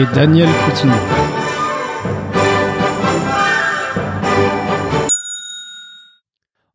[0.00, 0.94] Et Daniel Coutinho.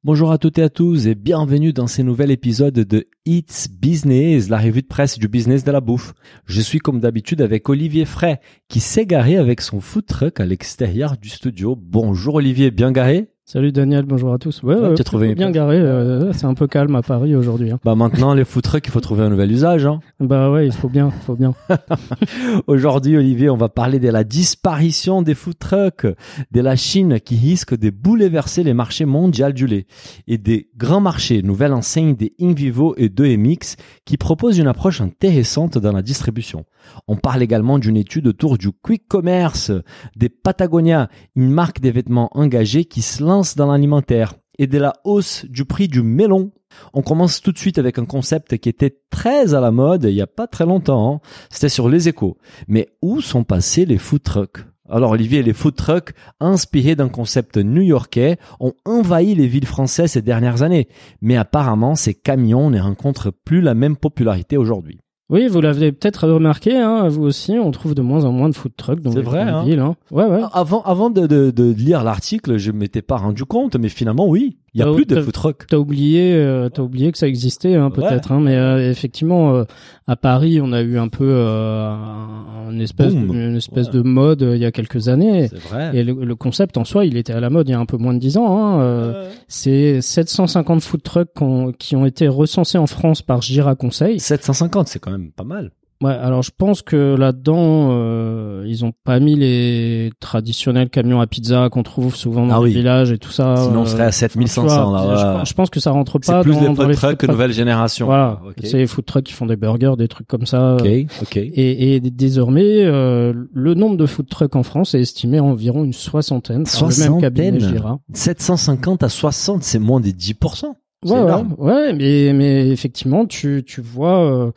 [0.03, 4.49] Bonjour à toutes et à tous et bienvenue dans ce nouvel épisode de It's Business,
[4.49, 6.13] la revue de presse du business de la bouffe.
[6.45, 8.35] Je suis comme d'habitude avec Olivier Fray
[8.67, 11.77] qui s'est garé avec son food truck à l'extérieur du studio.
[11.81, 13.32] Bonjour Olivier, bien garé?
[13.45, 14.63] Salut Daniel, bonjour à tous.
[14.63, 15.75] Ouais, Ouais, trouvé bien garé.
[15.77, 17.71] euh, c'est un peu calme à Paris aujourd'hui.
[17.71, 17.79] hein.
[17.83, 19.85] Bah maintenant les food trucks, il faut trouver un nouvel usage.
[19.85, 19.99] Hein.
[20.21, 21.53] Bah ouais, il faut bien, il faut bien.
[22.67, 26.07] Aujourd'hui Olivier, on va parler de la disparition des food trucks,
[26.51, 29.87] de la Chine qui risque de bouleverser les marchés mondiaux du lait
[30.25, 35.77] et des grands marchés, nouvelle enseigne des Invivo et 2MX qui proposent une approche intéressante
[35.77, 36.63] dans la distribution.
[37.07, 39.71] On parle également d'une étude autour du quick commerce,
[40.15, 44.93] des Patagonia, une marque des vêtements engagés qui se lance dans l'alimentaire, et de la
[45.03, 46.51] hausse du prix du melon.
[46.93, 50.15] On commence tout de suite avec un concept qui était très à la mode il
[50.15, 51.15] y a pas très longtemps.
[51.15, 51.19] hein.
[51.49, 52.37] C'était sur les échos.
[52.67, 54.59] Mais où sont passés les food trucks?
[54.89, 60.21] Alors Olivier, les food trucks, inspirés d'un concept new-yorkais, ont envahi les villes françaises ces
[60.21, 60.87] dernières années.
[61.21, 64.99] Mais apparemment, ces camions ne rencontrent plus la même popularité aujourd'hui.
[65.29, 68.55] Oui, vous l'avez peut-être remarqué, hein, vous aussi, on trouve de moins en moins de
[68.55, 69.63] food trucks dans les vrai, hein.
[69.63, 69.79] villes.
[69.79, 69.95] Hein.
[70.11, 70.41] Ouais, ouais.
[70.51, 74.57] Avant, avant de, de- de lire l'article, je m'étais pas rendu compte, mais finalement, oui,
[74.73, 75.63] il y a plus de food trucks.
[75.67, 78.31] T'as oublié, euh, t'as oublié que ça existait, hein, peut-être.
[78.31, 79.63] Hein, mais euh, effectivement, euh,
[80.07, 83.27] à Paris, on a eu un peu euh, un- une espèce, Boom.
[83.27, 83.93] de, une espèce Ouais.
[83.93, 85.47] de mode euh, il y a quelques années.
[85.49, 85.91] C'est vrai.
[85.93, 87.85] Et le, le concept en soi, il était à la mode il y a un
[87.85, 88.57] peu moins de 10 ans.
[88.57, 93.75] Hein, euh, C'est 750 food trucks qu'on- qui ont été recensés en France par Gira
[93.75, 94.19] Conseil.
[94.19, 95.71] 750, c'est quand même pas mal.
[96.03, 101.27] Ouais, alors je pense que là-dedans, euh, ils ont pas mis les traditionnels camions à
[101.27, 103.55] pizza qu'on trouve souvent dans Ah les villages et tout ça.
[103.57, 105.03] Sinon, on euh, serait à tu 7500 vois, là.
[105.17, 105.33] je, ouais.
[105.39, 107.17] pense- je pense que ça rentre C'est pas plus dans, dans food les trucks food
[107.19, 107.29] que trucks.
[107.35, 108.05] nouvelle génération.
[108.05, 108.55] Voilà, Ok.
[108.63, 110.75] c'est les food trucks qui font des burgers, des trucs comme ça.
[110.75, 110.87] Ok,
[111.21, 111.37] ok.
[111.37, 115.83] Et, et désormais, euh, le nombre de food trucks en France est estimé à environ
[115.83, 117.77] une soixantaine par le même cabinet Soixantaine.
[117.77, 117.99] Gira.
[118.13, 120.73] 750 à 60, c'est moins des 10%.
[121.05, 124.51] C'est Ouais, ouais, ouais, mais, mais effectivement, tu, tu vois, euh,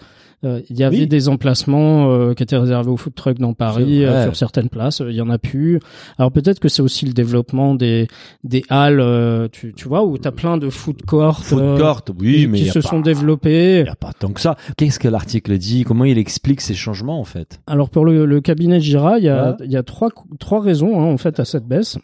[0.44, 1.06] euh, il y avait Oui.
[1.06, 5.00] des emplacements euh, qui étaient réservés aux food trucks dans Paris, euh, sur certaines places,
[5.00, 5.80] euh, il y en a plus.
[6.18, 8.06] Alors peut-être que c'est aussi le développement des
[8.44, 12.02] des halles, euh, tu, tu vois, où t'as plein de food courts, Food euh, court,
[12.20, 13.80] oui, qui mais a se pas- sont développés.
[13.80, 14.56] Il y a pas tant que ça.
[14.76, 15.84] Qu'est-ce que l'article dit?
[15.84, 17.60] Comment il explique ces changements en fait?
[17.66, 19.56] Alors pour le, le cabinet Gira, il y a, Ouais.
[19.64, 21.98] il y a trois, trois raisons hein, en fait à cette baisse.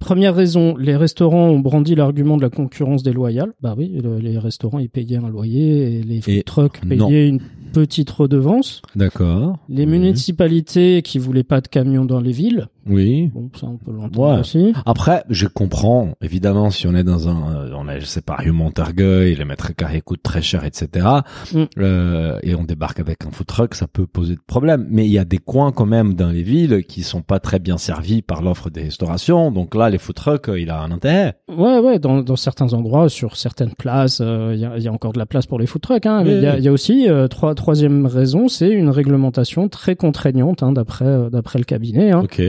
[0.00, 3.52] Première raison, les restaurants ont brandi l'argument de la concurrence déloyale.
[3.62, 7.40] Bah oui, le- les restaurants ils payaient un loyer et les food trucks payaient une
[7.74, 8.80] petite redevance.
[8.94, 9.58] D'accord.
[9.68, 12.68] Les municipalités qui voulaient pas de camions dans les villes.
[12.86, 13.30] Oui.
[13.34, 14.40] Bon, ça on peut l'entendre Ouais.
[14.40, 14.72] aussi.
[14.86, 18.36] Après, je comprends, évidemment, si on est dans un, euh, on est, je sais pas,
[18.36, 21.06] rue Montorgueil, les mètres carrés coûtent très cher, etc.,
[21.52, 21.62] Mm.
[21.78, 24.86] euh, et on débarque avec un food truck, ça peut poser de problème.
[24.90, 27.58] Mais il y a des coins quand même dans les villes qui sont pas très
[27.58, 30.90] bien servis par l'offre des restaurations, donc là, les food trucks, euh, il a un
[30.90, 31.34] intérêt.
[31.48, 34.88] Ouais, ouais, dans, dans certains endroits, sur certaines places, euh, il y, a, il y
[34.88, 36.06] a encore de la place pour les food trucks.
[36.06, 39.68] Hein, mais Oui, il y, a, y aussi euh, trois, troisième raison, c'est une réglementation
[39.68, 42.12] très contraignante hein, d'après d'après le cabinet.
[42.12, 42.22] Hein.
[42.24, 42.40] Ok.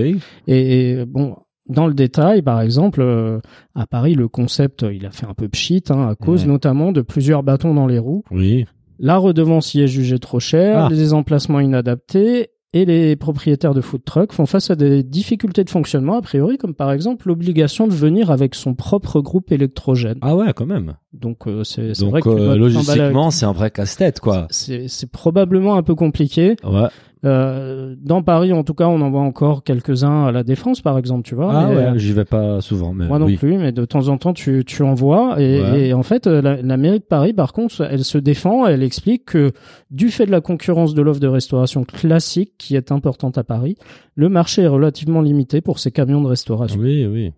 [0.48, 1.36] Et, et, bon,
[1.68, 3.40] dans le détail, par exemple, euh,
[3.74, 6.48] à Paris, le concept, euh, il a fait un peu pchit, hein, à cause Ouais.
[6.48, 8.24] notamment de plusieurs bâtons dans les roues.
[8.32, 8.66] Oui.
[9.00, 10.90] La redevance y est jugée trop chère, Ah.
[10.92, 12.50] les emplacements inadaptés.
[12.78, 16.58] Et les propriétaires de food trucks font face à des difficultés de fonctionnement, a priori,
[16.58, 20.18] comme par exemple l'obligation de venir avec son propre groupe électrogène.
[20.22, 20.96] Ah ouais, quand même.
[21.14, 24.48] Donc euh, c'est vrai que euh, logistiquement, c'est un vrai casse-tête, quoi.
[24.50, 26.58] c'est c'est probablement un peu compliqué.
[26.66, 26.90] Ouais.
[27.26, 30.98] Euh, dans Paris, en tout cas, on en voit encore quelques-uns à la Défense, par
[30.98, 31.52] exemple, tu vois.
[31.54, 33.38] Ah mais, ouais, euh, j'y vais pas souvent, mais moi non oui.
[33.38, 35.42] plus, mais de temps en temps, tu, tu en vois.
[35.42, 35.88] Et, Ouais.
[35.88, 38.84] et en fait, euh, la, la mairie de Paris, par contre, elle se défend, elle
[38.84, 39.52] explique que
[39.92, 43.76] du fait de la concurrence de l'offre de restauration classique, qui est importante à Paris,
[44.16, 46.80] le marché est relativement limité pour ces camions de restauration.
[46.80, 47.34] Oui, oui.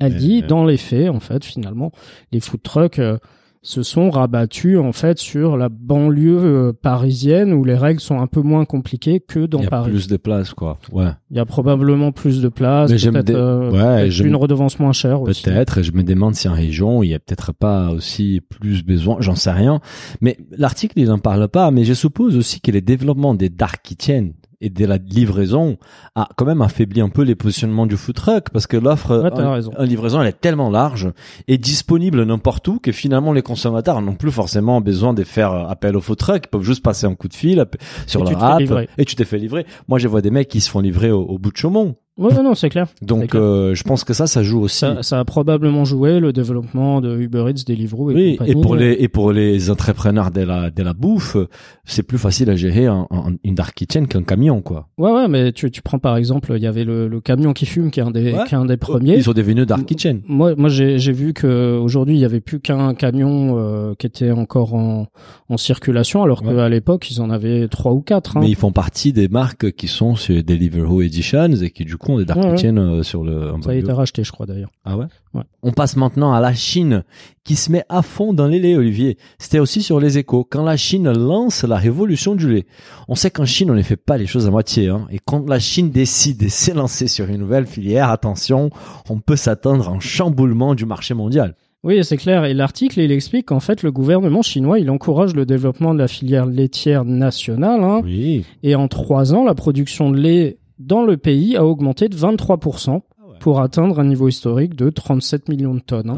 [0.00, 1.92] Elle Mais- dit, dans les faits, en fait, finalement,
[2.32, 3.18] les food trucks euh,
[3.68, 8.26] se sont rabattus en fait sur la banlieue euh, parisienne où les règles sont un
[8.26, 9.90] peu moins compliquées que dans il y a Paris.
[9.90, 10.78] plus de place, quoi.
[10.90, 11.10] Ouais.
[11.30, 14.78] Il y a probablement plus de place, Mais j'aime peut-être euh, ouais, j'aime- une redevance
[14.78, 15.42] moins chère aussi.
[15.42, 18.82] Peut-être, et je me demande si en région, il y a peut-être pas aussi plus
[18.82, 19.80] besoin, j'en sais rien.
[20.22, 23.82] Mais l'article, il n'en parle pas, mais je suppose aussi que les développements des dark
[23.82, 25.78] kitchen et de la livraison
[26.14, 29.30] a quand même affaibli un peu les positionnements du food truck parce que l'offre Ouais,
[29.32, 31.10] en, en livraison elle est tellement large
[31.46, 35.96] et disponible n'importe où que finalement les consommateurs n'ont plus forcément besoin de faire appel
[35.96, 37.64] au food truck, ils peuvent juste passer un coup de fil
[38.06, 38.58] sur Et leur app
[38.98, 39.64] et tu t'es fait livrer.
[39.86, 41.96] Moi je vois des mecs qui se font livrer au, au bout de Chaumont.
[42.18, 42.88] Ouais, ouais, non, c'est clair.
[43.00, 43.42] Donc clair.
[43.42, 44.78] euh, je pense que ça ça joue aussi.
[44.80, 48.50] Ça, ça a probablement joué le développement de Uber Eats, Deliveroo et Oui, compagnie.
[48.50, 51.36] et pour les et pour les entrepreneurs de la de la bouffe,
[51.84, 54.88] c'est plus facile à gérer un- un- une dark kitchen qu'un camion quoi.
[54.98, 57.66] Ouais, ouais, mais tu, tu prends par exemple, il y avait le, le camion qui
[57.66, 58.44] fume, qui est un des, Ouais.
[58.48, 59.14] qui est un des premiers.
[59.16, 60.20] Ils sont devenus dark kitchen.
[60.26, 64.06] Moi, moi, j'ai j'ai vu que aujourd'hui il y avait plus qu'un camion euh, qui
[64.06, 65.06] était encore en,
[65.48, 66.54] en circulation, alors Ouais.
[66.54, 68.36] qu'à l'époque ils en avaient trois ou quatre.
[68.36, 68.40] Hein.
[68.40, 72.07] Mais ils font partie des marques qui sont sur Deliveroo Editions et qui du coup
[72.16, 73.52] des dark Ouais, kitchen euh, sur le.
[73.62, 74.70] Ça a été racheté, je crois d'ailleurs.
[74.86, 75.04] Ah ouais?
[75.34, 75.42] Ouais.
[75.62, 77.02] On passe maintenant à la Chine,
[77.44, 79.18] qui se met à fond dans les laits, Olivier.
[79.38, 80.46] C'était aussi sur les échos.
[80.48, 82.66] Quand la Chine lance la révolution du lait.
[83.08, 85.06] On sait qu'en Chine, on ne fait pas les choses à moitié, hein.
[85.10, 88.70] Et quand la Chine décide de s'élancer sur une nouvelle filière, attention,
[89.10, 91.54] on peut s'attendre à un chamboulement du marché mondial.
[91.84, 92.44] Oui, c'est clair.
[92.44, 96.08] Et l'article, il explique qu'en fait, le gouvernement chinois, il encourage le développement de la
[96.08, 97.84] filière laitière nationale.
[97.84, 98.44] Hein, Oui.
[98.64, 103.00] Et en trois ans, la production de lait dans le pays a augmenté de 23%
[103.40, 106.10] pour atteindre un niveau historique de 37 millions de tonnes.
[106.10, 106.16] hein.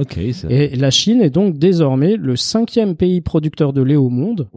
[0.49, 4.49] Et la Chine est donc désormais le cinquième pays producteur de lait au monde,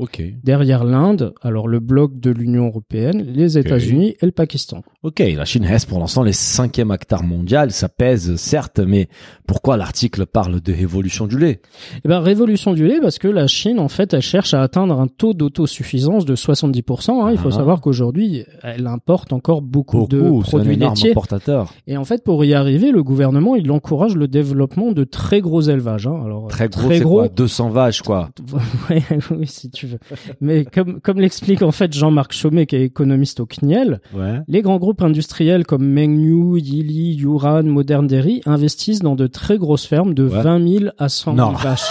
[0.43, 4.83] derrière l'Inde, alors le bloc de l'Union européenne, les États-Unis et le Pakistan.
[5.03, 9.07] Ok, la Chine reste pour l'instant les cinquième acteurs mondial, ça pèse certes, mais
[9.47, 11.61] pourquoi l'article parle de révolution du lait?
[12.03, 14.99] Eh ben, révolution du lait parce que la Chine, en fait, elle cherche à atteindre
[14.99, 17.21] un taux d'autosuffisance de 70%.
[17.25, 17.31] hein.
[17.31, 17.57] Il faut Ah.
[17.57, 21.11] savoir qu'aujourd'hui, elle importe encore beaucoup, de Beaucoup, un produits laitiers.
[21.11, 21.73] importateur.
[21.87, 25.61] Et en fait, pour y arriver, le gouvernement, il encourage le développement de très gros
[25.61, 26.07] élevages.
[26.07, 26.21] hein.
[26.25, 27.27] Alors, Très gros, c'est quoi?
[27.29, 28.29] 200 vaches, quoi.
[28.89, 29.01] Ouais,
[29.31, 29.99] oui, si tu veux.
[30.41, 34.39] Mais comme, comme l'explique en fait Jean-Marc Chaumet, qui est économiste au CNIEL, Ouais.
[34.47, 39.85] les grands groupes industriels comme Mengniu, Yili, Yuran, Modern Dairy investissent dans de très grosses
[39.85, 40.41] fermes de Ouais.
[40.41, 41.53] 20 000 à 100 000 Non.
[41.57, 41.81] vaches.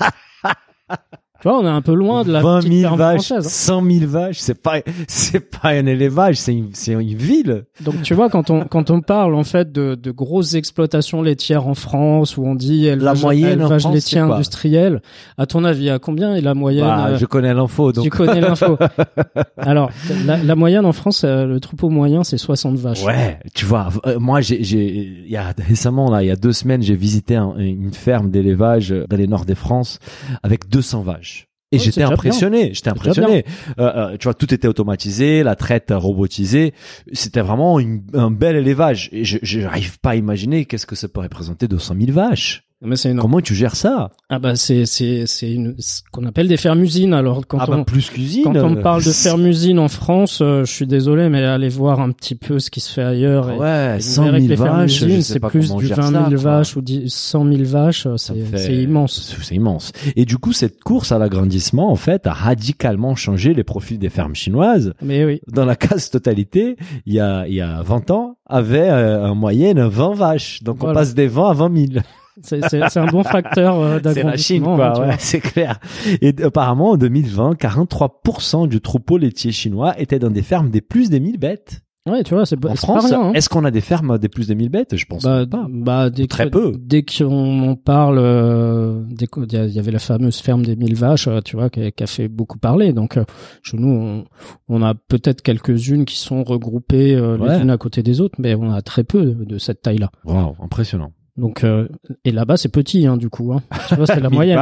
[1.44, 3.46] tu vois, on est un peu loin de la 20 petite 000 ferme vaches, française.
[3.46, 3.50] hein.
[3.50, 7.64] 100 000 vaches, c'est pas, c'est pas un élevage, c'est une, c'est une ville.
[7.82, 11.66] Donc tu vois, quand on, quand on parle en fait de, de grosses exploitations laitières
[11.68, 15.02] en France, où on dit élevage, moyenne en élevage France, laitier industriel,
[15.36, 18.04] à ton avis, à combien est la moyenne Bah, euh, je connais l'info, donc.
[18.04, 18.78] Tu connais l'info.
[19.58, 19.90] Alors,
[20.24, 23.04] la, la moyenne en France, euh, le troupeau moyen, c'est 60 vaches.
[23.04, 24.86] Ouais, tu vois, euh, moi j'ai, j'ai,
[25.26, 28.30] il y a récemment là, il y a deux semaines, j'ai visité un- une ferme
[28.30, 29.98] d'élevage dans les nord de France
[30.42, 31.33] avec 200 vaches.
[31.74, 33.44] Et j'étais impressionné, j'étais impressionné.
[33.78, 36.72] Euh, euh, tu vois, tout était automatisé, la traite robotisée.
[37.12, 39.08] C'était vraiment une- un bel élevage.
[39.12, 42.64] Et je, je n'arrive pas à imaginer qu'est-ce que ça peut représenter 200 000 vaches.
[42.84, 43.14] Mais c'est.
[43.14, 46.80] Comment tu gères ça Ah bah c'est c'est c'est une ce qu'on appelle des fermes
[46.82, 47.14] usines.
[47.14, 48.44] Alors quand Ah on bah plus cuisine.
[48.44, 52.00] quand on parle de fermes usines en France, euh, je suis désolé, mais allez voir
[52.00, 53.50] un petit peu ce qui se fait ailleurs.
[53.50, 56.00] et- Ouais, et vous 100 verrez 000 que les vaches, c'est plus on du gère
[56.00, 58.06] 20 000 ça, vaches ou 10 100 000 vaches.
[58.06, 59.34] euh, C'est fait- immense.
[59.42, 59.92] C'est immense.
[60.16, 64.10] Et du coup, cette course à l'agrandissement, en fait, a radicalement changé les profils des
[64.10, 64.92] fermes chinoises.
[65.02, 65.40] Mais oui.
[65.50, 66.76] Dans la quasi-totalité,
[67.06, 70.62] il y a, il y a 20 ans, avait euh, en moyenne 20 vaches.
[70.62, 71.00] Donc on Voilà.
[71.00, 72.02] passe des 20 à 20 000.
[72.42, 74.74] C'est c'est c'est un bon facteur euh, C'est la Chine, d'agrandissement.
[74.74, 74.92] hein, quoi.
[74.94, 75.78] tu ouais, c'est clair.
[76.20, 81.10] Et apparemment, en 2020, 43% du troupeau laitier chinois était dans des fermes des plus
[81.10, 81.80] de 1000 bêtes.
[82.06, 83.32] Ouais, tu vois, c'est En c'est France, hein.
[83.34, 84.94] est-ce qu'on a des fermes des plus de 1000 bêtes?
[84.94, 85.66] Je pense Bah, pas.
[85.70, 86.72] bah, dès Très que, peu.
[86.78, 90.66] Dès qu'on en parle, euh, dès qu'il y, a- il y avait la fameuse ferme
[90.66, 92.92] des mille vaches, euh, tu vois, qui, a- qui a fait beaucoup parler.
[92.92, 93.24] Donc, euh,
[93.62, 94.24] chez nous, on,
[94.68, 97.56] on a peut-être quelques-unes qui sont regroupées euh, Ouais.
[97.56, 100.10] les unes à côté des autres, mais on a très peu de cette taille-là.
[100.26, 101.12] Wow, impressionnant.
[101.36, 101.88] Donc, euh,
[102.24, 103.52] et là-bas, c'est petit, hein, du coup.
[103.52, 103.60] Hein.
[103.88, 104.58] Tu vois, c'est la 1000 moyenne.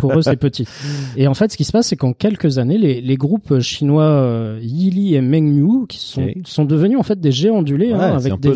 [0.00, 0.64] Pour eux, c'est petit.
[1.16, 4.04] Et en fait, ce qui se passe, c'est qu'en quelques années, les, les groupes chinois
[4.04, 7.98] euh, Yili et Mengniu, qui sont, sont devenus en fait des géants du lait, Ouais,
[8.00, 8.50] hein, avec des,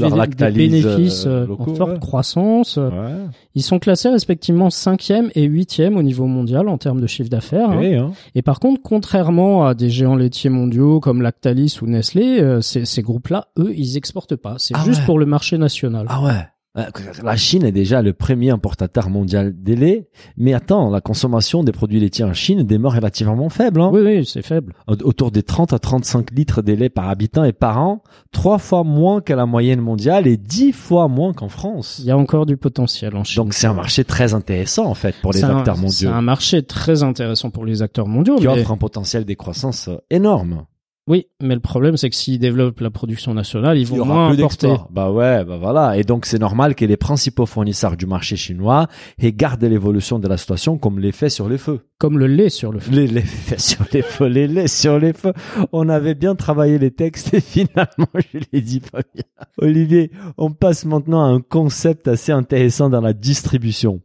[0.52, 1.98] bénéfices euh, euh, locaux, en forte ouais.
[1.98, 2.76] croissance.
[2.76, 3.14] Ouais.
[3.56, 7.70] Ils sont classés respectivement 5e et 8e au niveau mondial en termes de chiffre d'affaires.
[7.70, 7.78] hein.
[7.78, 8.12] Ok, hein.
[8.36, 12.84] Et par contre, contrairement à des géants laitiers mondiaux comme Lactalis ou Nestlé, euh, ces,
[12.84, 14.54] ces groupes-là, eux, ils exportent pas.
[14.58, 16.06] C'est Ah juste pour le marché national.
[16.08, 16.32] Ah ouais.
[16.78, 16.84] Euh,
[17.22, 21.72] La Chine est déjà le premier importateur mondial des laits, mais attends, la consommation des
[21.72, 23.80] produits laitiers en Chine demeure relativement faible.
[23.80, 23.90] Hein.
[23.92, 24.74] Oui, oui, c'est faible.
[24.86, 28.84] Autour des 30 à 35 litres de lait par habitant et par an, trois fois
[28.84, 31.98] moins que la moyenne mondiale et dix fois moins qu'en France.
[32.00, 33.42] Il y a encore du potentiel en Chine.
[33.42, 36.10] Donc c'est un marché très intéressant en fait pour les C'est un- acteurs C'est mondiaux,
[36.10, 38.36] un marché très intéressant pour les acteurs mondiaux.
[38.36, 40.64] qui mais- offre un potentiel de croissance euh, énorme.
[41.08, 44.00] Oui, mais le problème, c'est que s'ils développent la production nationale, ils Il y vont
[44.00, 44.74] aura moins plus importer.
[44.90, 45.96] Bah ouais, bah voilà.
[45.96, 48.88] Et donc c'est normal que les principaux fournisseurs du marché chinois
[49.22, 51.80] regardent l'évolution de la situation comme l'effet sur le feu.
[51.98, 52.90] comme le lait sur le feu.
[52.92, 53.22] Les, les
[53.56, 55.32] sur les feux, les laits sur les feux.
[55.72, 59.24] On avait bien travaillé les textes et finalement, je l'ai dit pas bien.
[59.58, 64.00] Olivier, on passe maintenant à un concept assez intéressant dans la distribution.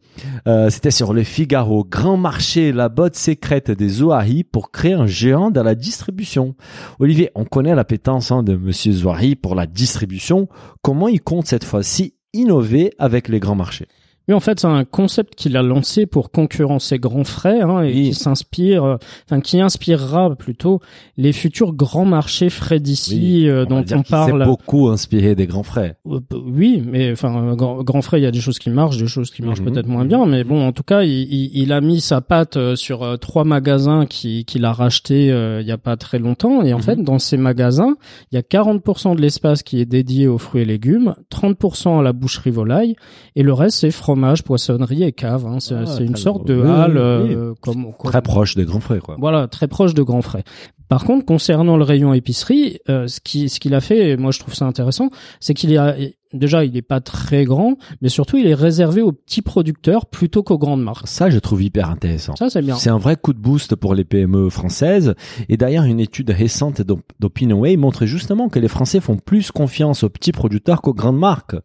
[0.47, 1.83] Euh, C'était sur le Figaro.
[1.83, 6.55] Grand marché, la botte secrète des Zohari pour créer un géant dans la distribution.
[6.99, 10.47] Olivier, on connaît l'appétence hein, de Monsieur Zohari pour la distribution.
[10.81, 13.87] Comment il compte cette fois-ci innover avec les grands marchés?
[14.27, 17.87] Oui, en fait, c'est un concept qu'il a lancé pour concurrencer Grand Frais hein, et
[17.93, 18.03] Oui.
[18.09, 20.79] qui s'inspire, euh, enfin qui inspirera plutôt
[21.17, 24.45] les futurs grands marchés frais d'ici euh, dont on s'est parle.
[24.45, 25.95] beaucoup inspiré des grands frais.
[26.07, 28.97] Euh, p- Oui, mais enfin, grand, grand frais, il y a des choses qui marchent,
[28.97, 29.71] des choses qui marchent Mhm.
[29.71, 32.57] peut-être moins bien, mais bon, en tout cas, il, il- il a mis sa patte
[32.57, 36.61] euh, sur trois magasins qui- qu'il a rachetés euh, il y a pas très longtemps,
[36.61, 36.83] et en Mhm.
[36.83, 37.95] fait, dans ces magasins,
[38.31, 42.03] il y a 40% de l'espace qui est dédié aux fruits et légumes, 30% à
[42.03, 42.95] la boucherie volaille,
[43.35, 45.45] et le reste c'est fromage, poissonnerie et cave.
[45.45, 45.59] Hein.
[45.59, 48.65] C'est Ah, c'est une sorte de Oui, halle oui, euh, comme, comme- Très proche des
[48.65, 49.15] grands frais, quoi.
[49.19, 50.43] voilà, très proche de Grand Frais.
[50.89, 54.31] Par contre, concernant le rayon épicerie, euh, ce qui ce qu'il a fait, et moi
[54.31, 55.95] je trouve ça intéressant, c'est qu'il a
[56.33, 60.43] déjà il est pas très grand, mais surtout il est réservé aux petits producteurs plutôt
[60.43, 61.07] qu'aux grandes marques.
[61.07, 62.35] Ça, je trouve hyper intéressant.
[62.35, 62.75] Ça c'est bien.
[62.75, 65.13] C'est un vrai coup de boost pour les PME françaises.
[65.49, 70.03] Et d'ailleurs, une étude récente d'Op- d'Opinionway montre justement que les Français font plus confiance
[70.03, 71.55] aux petits producteurs qu'aux grandes marques.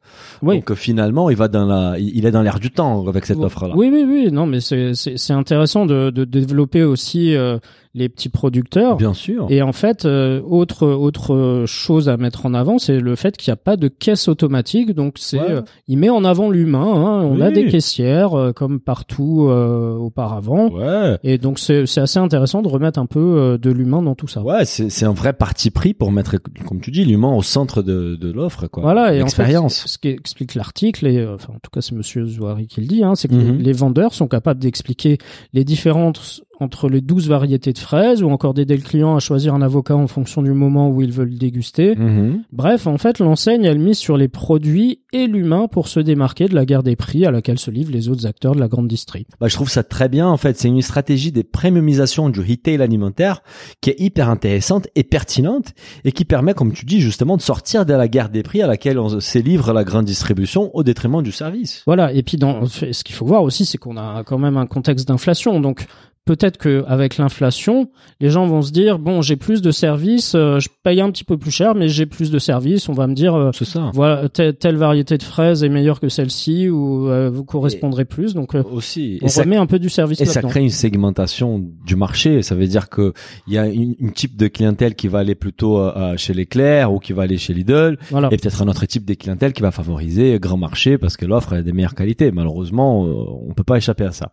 [0.43, 0.57] Oui.
[0.57, 3.39] Donc euh, finalement, il va dans la, il est dans l'air du temps avec cette
[3.39, 3.75] offre-là.
[3.77, 4.29] Oui, oui, oui.
[4.33, 7.59] Non, mais c'est c'est c'est intéressant de, de développer aussi euh,
[7.95, 8.97] les petits producteurs.
[8.97, 9.47] Bien sûr.
[9.49, 13.51] Et en fait, euh, autre autre chose à mettre en avant, c'est le fait qu'il
[13.51, 14.56] n'y a pas de caisse automatique.
[14.95, 15.51] Donc c'est, Ouais.
[15.51, 16.85] euh, il met en avant l'humain.
[16.87, 17.23] hein.
[17.25, 20.71] On a des caissières euh, comme partout euh, auparavant.
[20.71, 21.19] Ouais.
[21.23, 24.43] Et donc c'est c'est assez intéressant de remettre un peu de l'humain dans tout ça.
[24.43, 26.37] Ouais, c'est c'est un vrai parti pris pour mettre,
[26.67, 28.83] comme tu dis, l'humain au centre de, de l'offre, quoi.
[28.83, 29.85] Voilà, et en fait, L'expérience.
[29.87, 33.15] ce qu'explique l'article, et enfin en tout cas c'est Monsieur Zouari qui le dit, hein,
[33.15, 33.59] c'est que Mhm.
[33.59, 35.19] les, les vendeurs sont capables d'expliquer
[35.53, 39.55] les différences entre les 12 variétés de fraises, ou encore d'aider le client à choisir
[39.55, 41.95] un avocat en fonction du moment où il veut le déguster.
[41.95, 42.43] Mhm.
[42.53, 46.55] Bref, en fait, l'enseigne, elle mise sur les produits et l'humain pour se démarquer de
[46.55, 49.27] la guerre des prix à laquelle se livrent les autres acteurs de la grande distrie.
[49.41, 50.59] Bah, je trouve ça très bien en fait.
[50.59, 53.43] C'est une stratégie des premiumisations du retail alimentaire
[53.81, 55.73] qui est hyper intéressante et pertinente
[56.05, 58.67] et qui permet, comme tu dis justement, de sortir de la guerre des prix à
[58.67, 61.83] laquelle on se livre la grande distribution au détriment du service.
[61.87, 62.13] Voilà.
[62.13, 65.09] Et puis, dans, ce qu'il faut voir aussi, c'est qu'on a quand même un contexte
[65.09, 65.61] d'inflation.
[65.61, 65.87] Donc,
[66.27, 67.89] peut-être que avec l'inflation,
[68.21, 71.25] les gens vont se dire bon, j'ai plus de services, euh, je paye un petit
[71.25, 72.91] peu plus cher, mais j'ai plus de services.
[72.91, 73.91] On va me dire euh, ça.
[73.95, 78.35] voilà, telle, telle variété de fraises est meilleure que celle-ci ou euh, vous correspondrez plus.
[78.35, 79.19] Donc, euh, Aussi.
[79.23, 82.43] on Et ça, remet un peu du service et ça crée une segmentation du marché.
[82.43, 83.13] Ça veut dire que
[83.47, 86.93] il y a une, une type de clientèle qui va aller plutôt euh, chez Leclerc
[86.93, 87.99] ou qui va aller chez Lidl.
[88.11, 88.29] Voilà.
[88.33, 91.55] Et peut-être un autre type de clientèle qui va favoriser grand marché parce que l'offre
[91.55, 92.31] est des meilleures qualités.
[92.33, 93.13] Malheureusement, euh,
[93.49, 94.33] on peut pas échapper à ça.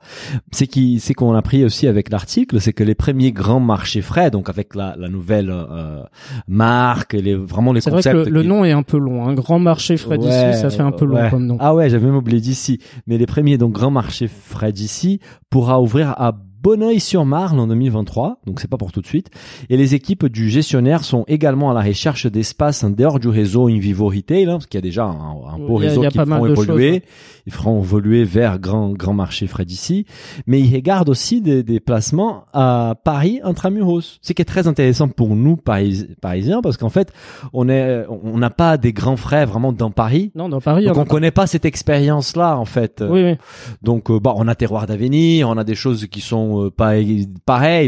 [0.52, 4.02] C'est qui, c'est qu'on a pris aussi avec l'article, c'est que les premiers grands marchés
[4.02, 6.04] frais, donc avec la, la nouvelle euh,
[6.48, 8.28] marque, les vraiment les C'est vrai que concepts.
[8.30, 9.28] le, le qui- nom est un peu long.
[9.28, 11.30] Un grand marché frais d'ici, Ouais, ça fait un peu long ouais.
[11.30, 11.58] comme nom.
[11.60, 12.80] Ah ouais, j'avais même oublié d'ici.
[13.08, 16.34] Mais les premiers donc grands marchés frais d'ici pourra ouvrir à
[16.64, 19.30] Bonneuil-sur-Marne en 2023, donc c'est pas pour tout de suite.
[19.70, 23.68] Et les équipes du gestionnaire sont également à la recherche d'espaces en dehors du réseau
[23.68, 25.12] in vivo retail, hein, parce qu'il y a déjà un,
[25.54, 26.92] un beau réseau qui feront choses, évoluer.
[26.92, 27.04] ouais.
[27.46, 30.06] Ils feront évoluer vers grand grand marché frais d'ici.
[30.48, 34.20] Mais ils regardent aussi des, des placements à Paris intramuros.
[34.22, 37.12] Ce qui est très intéressant pour nous Paris- parisiens, parce qu'en fait,
[37.52, 40.32] on est on n'a pas des grands frais vraiment dans Paris.
[40.36, 43.04] Non, dans Paris, Donc on on connaît pas cette expérience-là en fait.
[43.08, 43.36] Oui, oui.
[43.82, 46.94] Donc bah on a terroir d'avenir, on a des choses qui sont euh, pas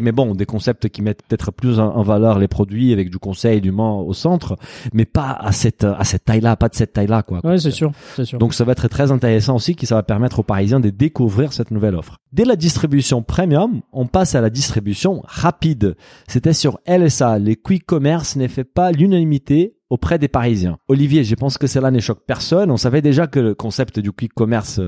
[0.02, 3.18] mais bon des concepts qui mettent peut-être plus en, en valeur les produits avec du
[3.18, 4.56] conseil du Mans au centre,
[4.94, 7.40] mais pas à cette à cette taille-là, pas de cette taille-là quoi.
[7.44, 8.40] Ouais, c'est sûr, c'est sûr.
[8.40, 11.54] Donc ça va être très intéressant aussi, qui ça va permettre aux Parisiens de découvrir
[11.54, 12.18] cette nouvelle offre.
[12.32, 15.96] Dès la distribution premium, on passe à la distribution rapide.
[16.28, 20.78] C'était sur LSA, les quick commerce n'est fait pas l'unanimité auprès des Parisiens.
[20.88, 22.70] Olivier, je pense que cela ne choque personne.
[22.70, 24.80] On savait déjà que le concept du quick commerce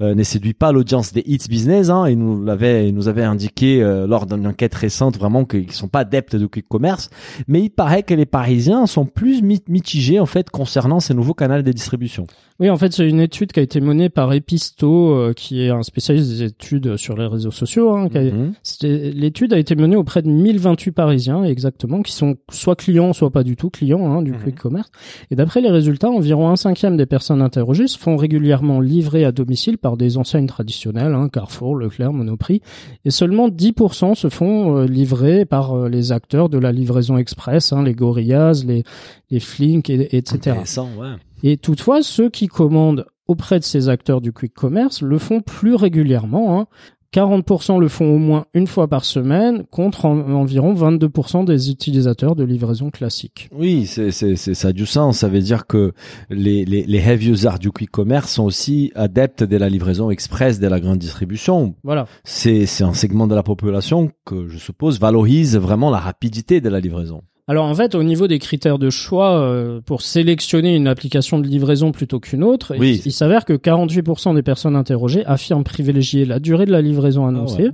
[0.00, 1.90] euh, ne séduit pas l'audience des hits business.
[1.90, 2.08] Hein.
[2.08, 5.88] Il nous l'avait, il nous avait indiqué euh, lors d'une enquête récente vraiment qu'ils sont
[5.88, 7.10] pas adeptes du quick commerce.
[7.48, 11.34] Mais il paraît que les Parisiens sont plus mi- mitigés en fait concernant ces nouveaux
[11.34, 12.26] canaux de distribution.
[12.60, 15.70] Oui, en fait, c'est une étude qui a été menée par Episto, euh, qui est
[15.70, 17.96] un spécialiste des études sur les réseaux sociaux.
[17.96, 18.52] Hein, Mhm.
[18.82, 23.42] L'étude a été menée auprès de 1028 Parisiens, exactement, qui sont soit clients, soit pas
[23.42, 24.90] du tout clients hein, du Commerce.
[25.30, 29.32] Et d'après les résultats, environ un cinquième des personnes interrogées se font régulièrement livrer à
[29.32, 32.60] domicile par des enseignes traditionnelles, hein, Carrefour, Leclerc, Monoprix,
[33.04, 37.72] et seulement 10% se font euh, livrer par euh, les acteurs de la livraison express,
[37.72, 38.84] hein, les Gorillaz, les,
[39.30, 39.40] les
[39.88, 40.56] et, etc.
[40.98, 41.16] Ouais.
[41.42, 45.74] Et toutefois, ceux qui commandent auprès de ces acteurs du quick commerce le font plus
[45.74, 46.60] régulièrement.
[46.60, 46.66] hein.
[47.14, 52.36] 40% le font au moins une fois par semaine, contre en- environ 22% des utilisateurs
[52.36, 53.48] de livraison classique.
[53.52, 55.18] Oui, c'est, c'est, c'est, ça a du sens.
[55.18, 55.92] Ça veut dire que
[56.30, 60.60] les, les, les heavy users du quick commerce sont aussi adeptes de la livraison express
[60.60, 61.74] de la grande distribution.
[61.82, 62.06] Voilà.
[62.24, 66.68] C'est, c'est un segment de la population que, je suppose, valorise vraiment la rapidité de
[66.68, 67.22] la livraison.
[67.48, 71.46] Alors en fait, au niveau des critères de choix euh, pour sélectionner une application de
[71.48, 73.00] livraison plutôt qu'une autre, Oui.
[73.04, 77.26] il, il s'avère que 48% des personnes interrogées affirment privilégier la durée de la livraison
[77.26, 77.64] annoncée.
[77.64, 77.70] ouais.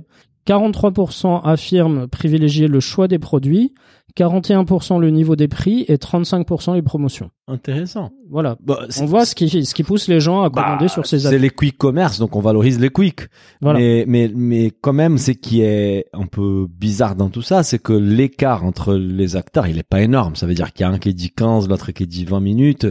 [0.47, 3.73] 43% affirment privilégier le choix des produits,
[4.17, 7.29] 41% le niveau des prix et 35% les promotions.
[7.47, 8.09] Intéressant.
[8.29, 8.57] Voilà.
[8.61, 11.05] Bah, c'est- On voit ce qui, ce qui pousse les gens à bah, commander sur
[11.05, 11.39] ces C'est applis.
[11.39, 13.21] les quick commerce, donc on valorise les quick.
[13.61, 13.79] Voilà.
[13.79, 17.79] Mais, mais, mais quand même, ce qui est un peu bizarre dans tout ça, c'est
[17.79, 20.35] que l'écart entre les acteurs, il est pas énorme.
[20.35, 22.87] Ça veut dire qu'il y a un qui dit 15, l'autre qui dit 20 minutes.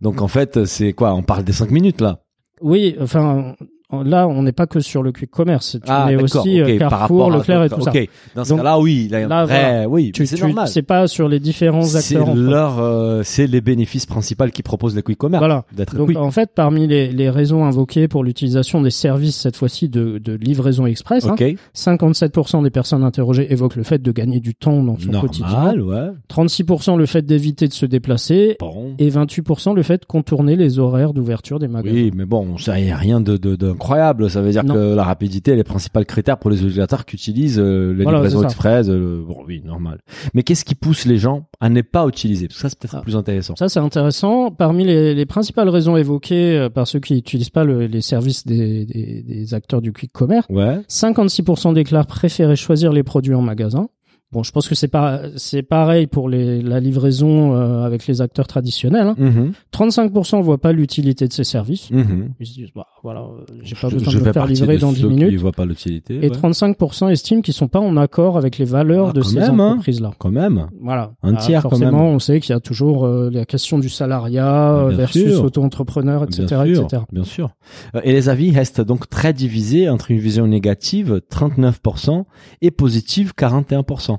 [0.00, 1.14] Donc en fait, c'est quoi?
[1.14, 2.20] On parle des 5 minutes là.
[2.62, 3.54] Oui, enfin,
[4.04, 5.72] là, on n'est pas que sur le quick commerce.
[5.82, 7.90] Tu ah, mets aussi euh, ok, par Carrefour, à Leclerc et tout ça.
[7.90, 8.08] Ok.
[8.34, 10.68] Dans ce Donc, cas-là, oui, là, vrai, oui, Tu, c'est normal.
[10.68, 12.34] c'est pas sur les différents C'est acteurs.
[12.34, 12.40] fait.
[12.40, 15.40] leur, euh, c'est les bénéfices principaux qui proposent les quick commerce.
[15.40, 15.64] Voilà.
[15.76, 16.16] D'être Donc quick.
[16.18, 20.32] en fait, parmi les, les raisons invoquées pour l'utilisation des services cette fois-ci de, de
[20.34, 21.44] livraison express, hein, Ok.
[21.74, 25.82] 57% des personnes interrogées évoquent le fait de gagner du temps dans son quotidien, Normal,
[25.82, 26.10] ouais.
[26.32, 28.94] 36% le fait d'éviter de se déplacer Bon.
[28.98, 31.94] et 28% le fait de contourner les horaires d'ouverture des magasins.
[31.94, 34.30] Oui, mais bon, ça y a rien de de- d'incroyable.
[34.30, 34.74] Ça veut dire Non.
[34.74, 38.42] que la rapidité est le principal critère pour les utilisateurs qui utilisent euh, Voilà, ça.
[38.42, 38.88] express.
[38.88, 40.00] euh, bon, oui, normal.
[40.34, 42.46] Mais qu'est-ce qui pousse les gens à ne pas utiliser?
[42.48, 43.02] Parce que ça, c'est peut-être Ah.
[43.02, 43.56] plus intéressant.
[43.56, 44.50] Ça, c'est intéressant.
[44.50, 48.46] Parmi les, les principales raisons évoquées euh, par ceux qui n'utilisent pas le- les services
[48.46, 50.80] des, des- des acteurs du quick commerce, Ouais.
[50.88, 53.88] 56% déclarent préférer choisir les produits en magasin.
[54.32, 58.20] Bon, je pense que c'est pas c'est pareil pour les, la livraison euh, avec les
[58.20, 59.08] acteurs traditionnels.
[59.08, 59.16] hein.
[59.18, 59.52] Mhm.
[59.72, 61.90] 35% voient pas l'utilité de ces services.
[61.90, 62.28] Mhm.
[62.38, 64.78] Ils se disent bah voilà, euh, j'ai pas Je- besoin je de me faire livrer
[64.78, 65.40] dans 10 ceux Qui minutes.
[65.40, 66.14] voient pas l'utilité.
[66.24, 66.36] Et ouais.
[66.36, 69.58] 35% estiment qu'ils sont pas en accord avec les valeurs Ah, de quand ces même,
[69.58, 69.70] hein.
[69.70, 70.12] entreprises-là.
[70.18, 70.68] Quand même.
[70.80, 71.10] Voilà.
[71.24, 72.14] Un Ah, tiers, quand forcément, même.
[72.14, 76.22] on sait qu'il y a toujours euh, la question du salariat euh, Bien versus auto-entrepreneur,
[76.22, 77.02] etc., bien sûr, etc.
[77.10, 77.50] Bien sûr.
[77.96, 82.26] Euh, Et les avis restent donc très divisés entre une vision négative 39%
[82.62, 84.18] et positive 41%.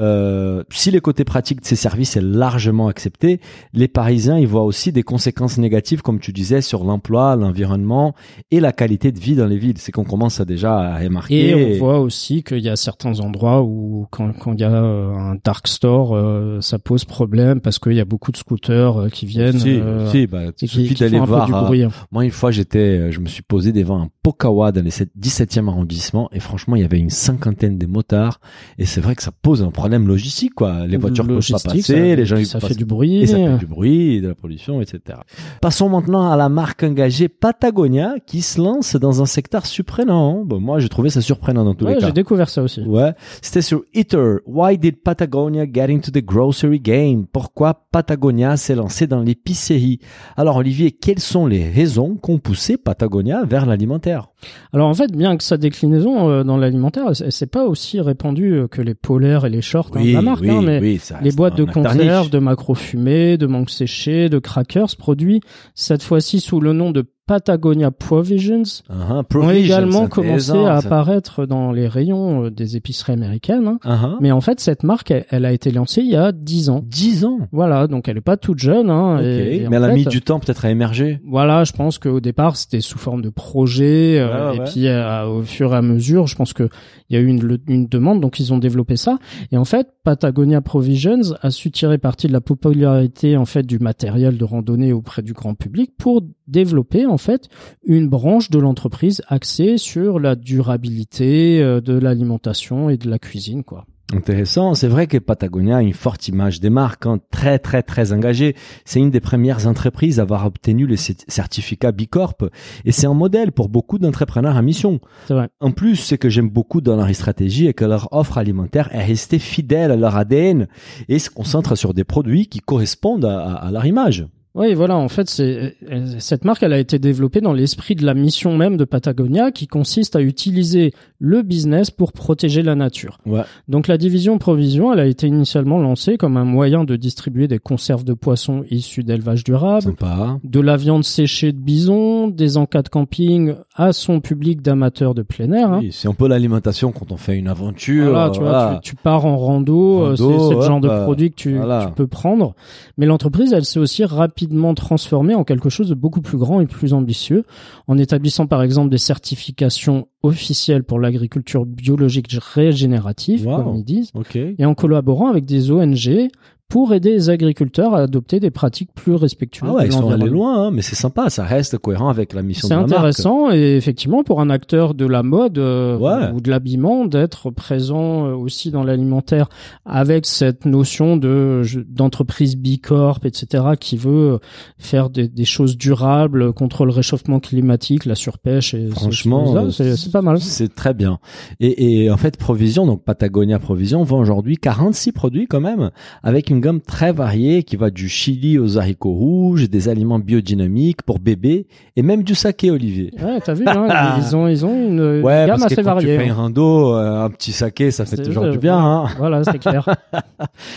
[0.00, 3.40] Euh, si les côtés pratiques de ces services est largement accepté,
[3.72, 8.14] les Parisiens y voient aussi des conséquences négatives, comme tu disais, sur l'emploi, l'environnement
[8.50, 9.78] et la qualité de vie dans les villes.
[9.78, 11.48] C'est qu'on commence à déjà à remarquer.
[11.50, 14.72] Et on voit aussi qu'il y a certains endroits où quand quand il y a
[14.72, 19.08] euh, un dark store, euh, ça pose problème parce qu'il y a beaucoup de scooters
[19.12, 21.46] qui viennent Si, euh, si, bah, il suffit d'aller voir.
[21.46, 21.82] du bruit.
[21.82, 21.90] hein.
[22.12, 26.28] Moi, une fois, j'étais, je me suis posé devant un Pokawa dans les 17e arrondissement
[26.32, 28.40] et franchement, il y avait une cinquantaine de motards
[28.78, 30.86] et c'est vrai que ça pose un problème logistique, quoi.
[30.86, 33.22] Les voitures peuvent pas passer, ça- les gens ça passent- fait du bruit.
[33.22, 35.18] et ça fait du bruit, de la pollution, etc.
[35.60, 40.44] Passons maintenant à la marque engagée Patagonia qui se lance dans un secteur surprenant.
[40.44, 42.06] Bon, moi, j'ai trouvé ça surprenant dans tous Ouais, les cas.
[42.06, 42.82] j'ai découvert ça aussi.
[42.82, 44.38] Ouais, c'était sur Eater.
[44.46, 47.26] Why did Patagonia get into the grocery game?
[47.32, 49.98] Pourquoi Patagonia s'est lancé dans l'épicerie?
[50.36, 54.28] Alors Olivier, quelles sont les raisons qui ont poussé Patagonia vers l'alimentaire?
[54.72, 58.68] Alors en fait, bien que sa déclinaison euh, dans l'alimentaire, c'est pas aussi répandu euh,
[58.68, 61.56] que les polaires et les shorts hein, de la marque, hein, mais oui, les boîtes
[61.56, 65.40] de conserve, de macro fumés, de mangue séchée, de crackers produits
[65.74, 71.46] cette fois-ci sous le nom de Patagonia Provisions ont provisions, également c'est commencé à apparaître
[71.46, 73.78] dans les rayons euh, des épiceries américaines.
[73.84, 74.16] Uh-huh.
[74.20, 76.82] Mais en fait, cette marque, elle, elle a été lancée il y a 10 ans.
[76.84, 77.38] 10 ans?
[77.50, 78.90] Voilà, donc elle est pas toute jeune.
[78.90, 81.20] Hein, et- et Mais elle a fait, mis du temps peut-être à émerger.
[81.26, 84.86] Voilà, je pense qu'au départ c'était sous forme de projet, euh, Ouais, ouais, et puis
[84.88, 86.68] euh, au fur et à mesure, je pense que
[87.08, 89.18] il y a eu une, une demande, donc ils ont développé ça.
[89.52, 93.78] Et en fait, Patagonia Provisions a su tirer parti de la popularité en fait du
[93.78, 97.48] matériel de randonnée auprès du grand public pour développer en fait
[97.86, 103.64] une branche de l'entreprise axée sur la durabilité euh, de l'alimentation et de la cuisine,
[103.64, 103.86] quoi.
[104.12, 104.74] Intéressant.
[104.74, 108.54] C'est vrai que Patagonia a une forte image des marques, hein, très très très engagée.
[108.84, 112.44] C'est une des premières entreprises à avoir obtenu le cert- certificat B Corp
[112.84, 115.00] et c'est un modèle pour beaucoup d'entrepreneurs à mission.
[115.26, 115.48] C'est vrai.
[115.58, 119.04] En plus, ce que j'aime beaucoup dans leur stratégie est que leur offre alimentaire est
[119.04, 120.68] restée fidèle à leur ADN
[121.08, 124.26] et se concentre sur des produits qui correspondent à leur image.
[124.56, 125.76] Oui, voilà, en fait, c'est
[126.20, 129.66] cette marque, elle a été développée dans l'esprit de la mission même de Patagonia, qui
[129.66, 133.18] consiste à utiliser le business pour protéger la nature.
[133.26, 133.40] Ouais.
[133.66, 137.58] Donc la division provision, elle a été initialement lancée comme un moyen de distribuer des
[137.58, 140.38] conserves de poissons issus d'élevage durable, Sympa.
[140.44, 145.22] de la viande séchée de bison, des encas de camping à son public d'amateurs de
[145.22, 145.72] plein air.
[145.72, 145.78] hein.
[145.80, 148.10] Oui, c'est un peu l'alimentation quand on fait une aventure.
[148.10, 150.88] Voilà, tu vois, tu, tu pars en rando, euh, Rando, c'est c'est le genre de
[150.88, 151.86] euh, produit que tu, voilà.
[151.88, 152.54] tu peux prendre.
[152.98, 156.60] Mais l'entreprise, elle s'est aussi rapidement rapidement transformer en quelque chose de beaucoup plus grand
[156.60, 157.44] et plus ambitieux,
[157.88, 163.56] en établissant par exemple des certifications officielles pour l'agriculture biologique régénérative, Wow.
[163.56, 164.10] comme ils disent,
[164.58, 166.28] et en collaborant avec des ONG
[166.68, 170.28] pour aider les agriculteurs à adopter des pratiques plus respectueuses Ah ouais, ils sont allés
[170.28, 172.92] loin, hein, mais c'est sympa, ça reste cohérent avec la mission C'est de la marque.
[172.92, 176.30] intéressant et effectivement pour un acteur de la mode euh, Ouais.
[176.34, 179.48] ou de l'habillement d'être présent euh, aussi dans l'alimentaire
[179.84, 184.40] avec cette notion de d'entreprise bicorp etc qui veut
[184.78, 190.10] faire des, des choses durables contre le réchauffement climatique, la surpêche et Franchement, c'est c'est
[190.12, 190.40] pas mal.
[190.40, 191.18] C'est très bien.
[191.60, 195.90] Et, et en fait, Provision, donc Patagonia Provision, vend aujourd'hui 46 produits quand même,
[196.22, 201.02] avec une gamme très variée qui va du chili aux haricots rouges, des aliments biodynamiques
[201.02, 203.10] pour bébés et même du saké Olivier.
[203.22, 205.98] Ouais, t'as vu hein, ils ont ils ont une Ouais, gamme parce que assez quand
[205.98, 206.34] tu fais hein.
[206.34, 208.78] rando, euh, un petit saké, ça fait toujours euh, du bien.
[208.78, 209.88] Hein Voilà, c'est clair.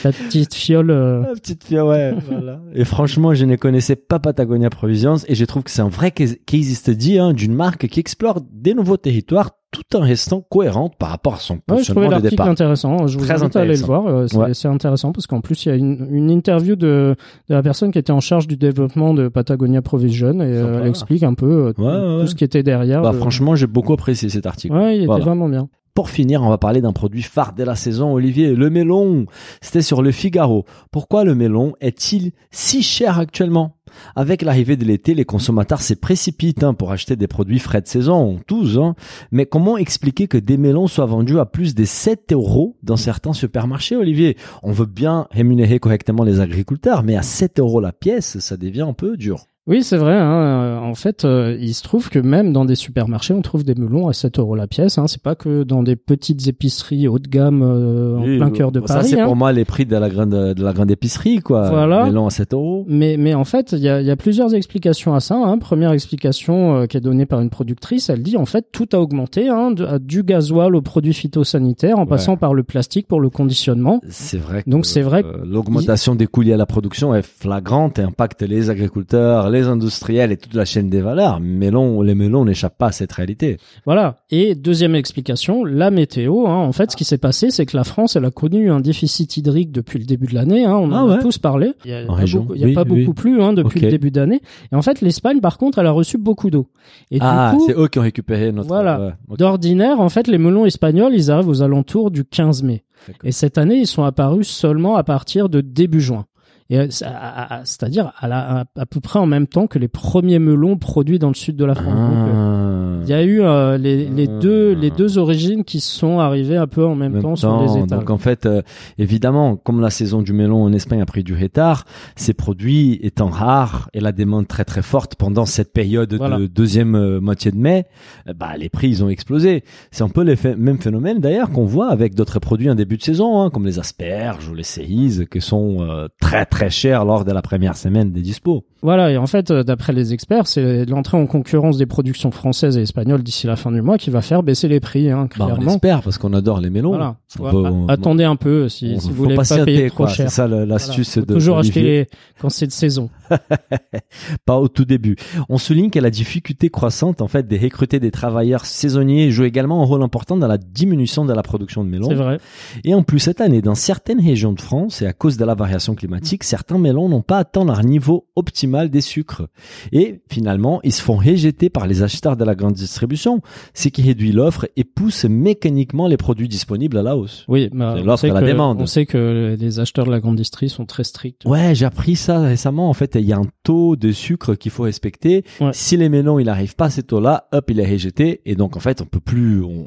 [0.04, 2.14] Ta petite fiole euh, La petite fille, ouais.
[2.30, 2.60] voilà.
[2.74, 6.12] Et franchement, je ne connaissais pas Patagonia Provisions et je trouve que c'est un vrai
[6.12, 6.38] case
[6.74, 11.36] study hein, d'une marque qui explore des nouveaux territoires tout en restant cohérente par rapport
[11.36, 12.48] à son Ouais, je de l'article départ.
[12.48, 13.06] intéressant.
[13.08, 14.08] Je vous Très invite à aller le voir.
[14.08, 14.74] euh, C'est Ouais.
[14.74, 17.16] intéressant parce qu'en plus, il y a une, une interview de,
[17.50, 20.80] de la personne qui était en charge du développement de Patagonia Provision et euh, Sympa.
[20.84, 23.02] elle explique un peu euh, tout, Ouais, ce qui était derrière.
[23.02, 24.74] Bah, le- franchement, j'ai beaucoup apprécié cet article.
[24.76, 25.68] ouais, il était vraiment bien.
[25.94, 29.26] Pour finir, on va parler d'un produit phare de la saison, Olivier, le melon.
[29.62, 30.64] C'était sur le Figaro.
[30.92, 33.77] Pourquoi le melon est-il si cher actuellement?
[34.16, 37.88] Avec l'arrivée de l'été, les consommateurs se précipitent hein, pour acheter des produits frais de
[37.88, 38.78] saison, tous.
[38.78, 38.96] Hein.
[39.32, 43.34] Mais comment expliquer que des melons soient vendus à plus de 7 euros dans certains
[43.34, 44.38] supermarchés, Olivier?
[44.64, 48.82] On veut bien rémunérer correctement les agriculteurs, mais à 7 euros la pièce, ça devient
[48.82, 49.48] un peu dur.
[49.68, 50.14] Oui, c'est vrai.
[50.16, 50.80] Hein.
[50.82, 54.08] En fait, euh, il se trouve que même dans des supermarchés, on trouve des melons
[54.08, 54.98] à 7 euros la pièce.
[54.98, 55.08] Hein.
[55.08, 58.80] C'est pas que dans des petites épiceries haut de gamme euh, en plein cœur de
[58.86, 59.10] ça, Paris.
[59.10, 59.26] c'est hein.
[59.26, 61.70] pour moi les prix de la grande, de la grande épicerie, quoi.
[61.70, 62.06] Voilà.
[62.06, 62.86] Melon à 7 euros.
[62.88, 65.36] Mais, mais en fait, il y a, y a plusieurs explications à ça.
[65.36, 65.58] Hein.
[65.58, 68.98] Première explication euh, qui est donnée par une productrice, elle dit en fait tout a
[69.00, 72.08] augmenté, hein, de- du gasoil aux produits phytosanitaires, en Ouais.
[72.08, 74.00] passant par le plastique pour le conditionnement.
[74.08, 74.64] C'est vrai.
[74.64, 78.04] Que, Donc c'est vrai euh, l'augmentation des coûts liés à la production est flagrante et
[78.04, 81.40] impacte les agriculteurs, les industriels et toute la chaîne des valeurs.
[81.40, 83.58] Melon, les melons n'échappent pas à cette réalité.
[83.86, 84.18] Voilà.
[84.30, 86.46] Et deuxième explication, la météo.
[86.48, 86.56] Hein.
[86.56, 89.36] En fait, ce qui s'est passé, c'est que la France, elle a connu un déficit
[89.38, 90.66] hydrique depuis le début de l'année.
[90.66, 90.76] Hein.
[90.76, 91.74] On en Ah a tous parlé.
[91.86, 92.42] Il y a En pas région.
[92.42, 93.00] beaucoup, il y a Oui, pas oui.
[93.02, 94.42] beaucoup plu hein, depuis le début d'année.
[94.72, 96.68] Et en fait, l'Espagne, par contre, elle a reçu beaucoup d'eau.
[97.12, 98.68] Et ah, c'est eux qui ont récupéré notre.
[98.68, 99.00] Voilà.
[99.30, 99.38] ouais.
[99.38, 102.84] D'ordinaire, en fait, les melons espagnols, ils arrivent aux alentours du 15 mai.
[103.24, 106.26] Et cette année, ils sont apparus seulement à partir de début juin.
[106.72, 111.30] Euh, c'est-à-dire à, à, peu près en même temps que les premiers melons produits dans
[111.30, 111.98] le sud de la France.
[111.98, 112.67] Euh, Ah.
[113.08, 114.40] Il y a eu euh, les, les Ah.
[114.40, 118.00] deux les deux origines qui sont arrivées un peu en même, temps, sur les étals.
[118.00, 118.62] Donc en fait, euh,
[118.98, 123.28] évidemment, comme la saison du melon en Espagne a pris du retard, ces produits étant
[123.30, 126.38] rares et la demande très très forte pendant cette période Voilà.
[126.38, 127.86] de deuxième euh, moitié de mai,
[128.28, 129.64] euh, bah les prix ils ont explosé.
[129.92, 133.04] C'est un peu le même phénomène d'ailleurs qu'on voit avec d'autres produits en début de
[133.04, 137.24] saison, hein, comme les asperges ou les cerises, qui sont euh, très très chers lors
[137.24, 138.66] de la première semaine des dispos.
[138.84, 142.78] Voilà, et en fait, euh, d'après les experts, c'est l'entrée en concurrence des productions françaises
[142.78, 145.46] et espagnoles d'ici la fin du mois qui va faire baisser les prix, hein, Bah,
[145.46, 145.72] on clairement.
[145.74, 146.90] espère parce qu'on adore les melons.
[146.90, 147.18] Voilà.
[147.40, 149.88] On Ouais, peut- a- on- attendez un peu si, on- si vous voulez pas payer
[149.88, 150.08] trop quoi.
[150.08, 150.30] cher.
[150.30, 151.26] C'est ça l'astuce Voilà.
[151.28, 152.08] De toujours acheter les...
[152.40, 153.10] quand c'est de saison.
[154.46, 155.16] pas au tout début.
[155.50, 159.82] On souligne que la difficulté croissante en fait de recruter des travailleurs saisonniers joue également
[159.82, 162.08] un rôle important dans la diminution de la production de melons.
[162.10, 162.40] C'est vrai.
[162.84, 165.56] Et en plus cette année, dans certaines régions de France et à cause de la
[165.56, 169.44] variation climatique, certains melons n'ont pas atteint leur niveau optimal des sucres.
[169.92, 173.42] Et finalement, ils se font rejeter par les acheteurs de la grande distribution,
[173.74, 177.46] ce qui réduit l'offre et pousse mécaniquement les produits disponibles à la hausse.
[177.48, 178.82] Oui, bah, C'est on l'offre sait la que- demande.
[178.82, 181.44] On sait que les acheteurs de la grande distrie sont très stricts.
[181.46, 182.90] Ouais, j'ai appris ça récemment.
[182.90, 185.44] En fait, il y a un taux de sucre qu'il faut respecter.
[185.62, 185.72] Ouais.
[185.74, 188.42] Si les melons, il n'arrive pas à ce taux-là, hop, il est rejeté.
[188.46, 189.86] Et donc, en fait, on peut plus, on,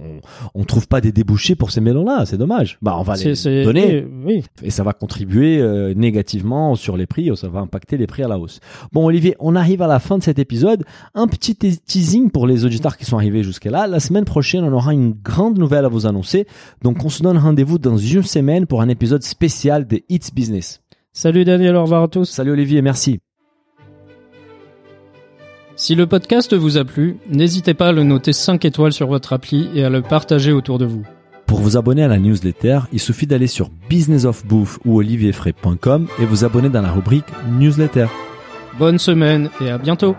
[0.55, 2.25] on- trouve pas des débouchés pour ces melons-là.
[2.27, 2.79] C'est dommage.
[2.81, 4.05] Bah, on va C'est- les c'est- donner.
[4.25, 4.45] Oui, oui.
[4.63, 8.29] Et ça va contribuer euh, négativement sur les prix, ça va impacter les prix à
[8.29, 8.61] la hausse.
[8.93, 10.85] Bon Olivier, on arrive à la fin de cet épisode.
[11.15, 13.87] Un petit te- teasing pour les auditeurs qui sont arrivés jusqu'à là.
[13.87, 16.47] La semaine prochaine, on aura une grande nouvelle à vous annoncer.
[16.83, 20.81] Donc on se donne rendez-vous dans une semaine pour un épisode spécial de It's Business.
[21.13, 22.25] Salut Daniel, au revoir à tous.
[22.25, 23.21] Salut Olivier, merci.
[25.77, 29.33] Si le podcast vous a plu, n'hésitez pas à le noter 5 étoiles sur votre
[29.33, 31.05] appli et à le partager autour de vous.
[31.47, 36.45] Pour vous abonner à la newsletter, il suffit d'aller sur businessofbouffe ou olivierfray.com et vous
[36.45, 37.25] abonner dans la rubrique
[37.59, 38.07] newsletter.
[38.79, 40.15] Bonne semaine et à bientôt